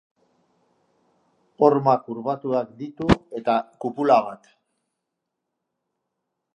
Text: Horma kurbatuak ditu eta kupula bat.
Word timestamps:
Horma 1.67 1.95
kurbatuak 2.07 2.73
ditu 2.81 3.11
eta 3.41 3.59
kupula 3.85 4.21
bat. 4.31 4.53